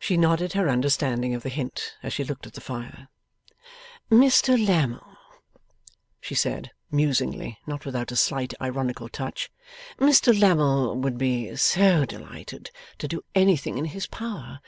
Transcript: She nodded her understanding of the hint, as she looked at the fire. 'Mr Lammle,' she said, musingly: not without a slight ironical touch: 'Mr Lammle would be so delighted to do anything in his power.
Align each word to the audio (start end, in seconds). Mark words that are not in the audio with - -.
She 0.00 0.16
nodded 0.16 0.54
her 0.54 0.68
understanding 0.68 1.32
of 1.32 1.44
the 1.44 1.50
hint, 1.50 1.94
as 2.02 2.12
she 2.12 2.24
looked 2.24 2.48
at 2.48 2.54
the 2.54 2.60
fire. 2.60 3.06
'Mr 4.10 4.58
Lammle,' 4.58 5.18
she 6.20 6.34
said, 6.34 6.72
musingly: 6.90 7.60
not 7.64 7.86
without 7.86 8.10
a 8.10 8.16
slight 8.16 8.54
ironical 8.60 9.08
touch: 9.08 9.48
'Mr 9.98 10.36
Lammle 10.36 10.96
would 10.96 11.16
be 11.16 11.54
so 11.54 12.04
delighted 12.04 12.72
to 12.98 13.06
do 13.06 13.22
anything 13.36 13.78
in 13.78 13.84
his 13.84 14.08
power. 14.08 14.58